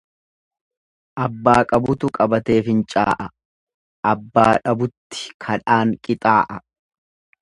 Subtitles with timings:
[1.25, 3.29] Abbaa qabutu qabatee fincaa'a,
[4.13, 6.63] abbaa dhabutti kadhaan qixaa'a.